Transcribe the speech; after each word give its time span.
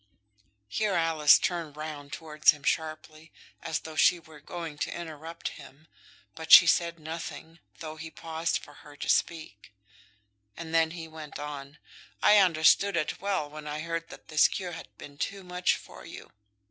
Here 0.67 0.95
Alice 0.95 1.37
turned 1.37 1.77
round 1.77 2.11
towards 2.11 2.49
him 2.49 2.63
sharply, 2.63 3.31
as 3.61 3.81
though 3.81 3.95
she 3.95 4.17
were 4.17 4.39
going 4.39 4.79
to 4.79 4.91
interrupt 4.91 5.49
him, 5.49 5.87
but 6.33 6.51
she 6.51 6.65
said 6.65 6.97
nothing, 6.99 7.59
though 7.81 7.97
he 7.97 8.09
paused 8.09 8.57
for 8.57 8.73
her 8.81 8.95
to 8.97 9.07
speak; 9.07 9.71
and 10.57 10.73
then 10.73 10.89
he 10.89 11.07
went 11.07 11.37
on. 11.37 11.67
"And 11.67 11.77
I 12.23 12.37
understood 12.37 12.97
it 12.97 13.21
well 13.21 13.47
when 13.47 13.67
I 13.67 13.81
heard 13.81 14.09
that 14.09 14.27
this 14.29 14.47
cure 14.47 14.71
had 14.71 14.87
been 14.97 15.19
too 15.19 15.43
much 15.43 15.75
for 15.75 16.03
you. 16.03 16.31